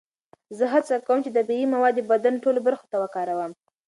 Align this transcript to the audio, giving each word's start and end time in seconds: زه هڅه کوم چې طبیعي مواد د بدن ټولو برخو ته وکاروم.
زه 0.57 0.65
هڅه 0.73 0.93
کوم 1.07 1.19
چې 1.25 1.35
طبیعي 1.37 1.65
مواد 1.73 1.93
د 1.97 2.01
بدن 2.11 2.35
ټولو 2.43 2.59
برخو 2.67 2.85
ته 2.91 2.97
وکاروم. 3.03 3.51